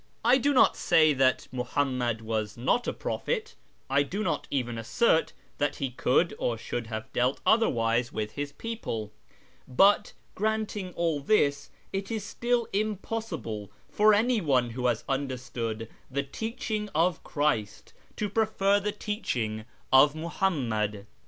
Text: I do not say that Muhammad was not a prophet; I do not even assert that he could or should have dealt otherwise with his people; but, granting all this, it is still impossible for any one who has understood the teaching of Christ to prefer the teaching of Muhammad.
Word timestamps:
I 0.25 0.39
do 0.39 0.51
not 0.51 0.75
say 0.75 1.13
that 1.13 1.47
Muhammad 1.51 2.21
was 2.21 2.57
not 2.57 2.87
a 2.87 2.91
prophet; 2.91 3.53
I 3.87 4.01
do 4.01 4.23
not 4.23 4.47
even 4.49 4.79
assert 4.79 5.31
that 5.59 5.75
he 5.75 5.91
could 5.91 6.33
or 6.39 6.57
should 6.57 6.87
have 6.87 7.13
dealt 7.13 7.39
otherwise 7.45 8.11
with 8.11 8.31
his 8.31 8.51
people; 8.51 9.11
but, 9.67 10.13
granting 10.33 10.91
all 10.95 11.19
this, 11.19 11.69
it 11.93 12.09
is 12.09 12.23
still 12.25 12.67
impossible 12.73 13.69
for 13.91 14.15
any 14.15 14.41
one 14.41 14.71
who 14.71 14.87
has 14.87 15.03
understood 15.07 15.87
the 16.09 16.23
teaching 16.23 16.89
of 16.95 17.23
Christ 17.23 17.93
to 18.15 18.27
prefer 18.27 18.79
the 18.79 18.91
teaching 18.91 19.65
of 19.93 20.15
Muhammad. 20.15 21.05